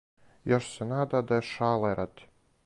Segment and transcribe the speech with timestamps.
[0.53, 2.29] Још се нада да је шале ради;